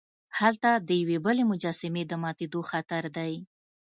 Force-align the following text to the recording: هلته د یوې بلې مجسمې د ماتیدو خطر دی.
هلته 0.39 0.69
د 0.87 0.89
یوې 1.01 1.17
بلې 1.25 1.43
مجسمې 1.51 2.03
د 2.07 2.13
ماتیدو 2.23 2.61
خطر 2.71 3.03
دی. 3.17 3.33